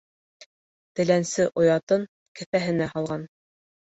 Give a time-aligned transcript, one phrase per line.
[0.99, 2.07] Теләнсе оятын
[2.39, 3.27] кеҫәһенә һалған.